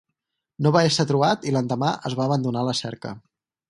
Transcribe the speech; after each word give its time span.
No 0.65 0.71
va 0.77 0.81
ésser 0.91 1.05
trobat 1.13 1.47
i 1.51 1.55
l'endemà 1.59 1.93
es 2.11 2.19
va 2.23 2.29
abandonar 2.29 2.69
la 2.73 2.79
cerca. 2.85 3.19